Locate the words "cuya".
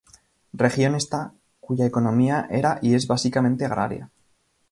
1.59-1.85